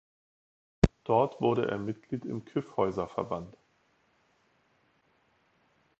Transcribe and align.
Dort 1.03 1.41
wurde 1.41 1.69
er 1.69 1.77
Mitglied 1.77 2.25
im 2.25 2.43
Kyffhäuser-Verband. 2.43 3.55